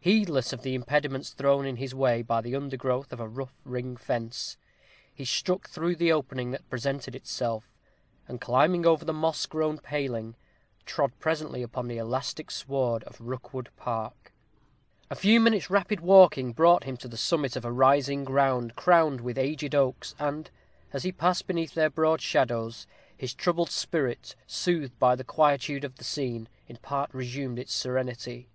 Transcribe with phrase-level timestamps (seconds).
[0.00, 3.98] Heedless of the impediments thrown in his way by the undergrowth of a rough ring
[3.98, 4.56] fence,
[5.14, 7.64] he struck through the opening that presented itself,
[8.26, 10.36] and, climbing over the moss grown paling,
[10.86, 14.32] trod presently upon the elastic sward of Rookwood Park.
[15.10, 19.20] A few minutes' rapid walking brought him to the summit of a rising ground crowned
[19.20, 20.50] with aged oaks and,
[20.94, 25.96] as he passed beneath their broad shadows, his troubled spirit, soothed by the quietude of
[25.96, 28.48] the scene, in part resumed its serenity.